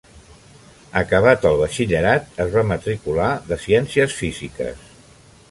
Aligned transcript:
Acabat 1.01 1.45
el 1.49 1.59
batxillerat, 1.59 2.33
es 2.47 2.49
va 2.57 2.65
matricular 2.71 3.29
de 3.53 3.61
Ciències 3.67 4.19
Físiques. 4.23 4.83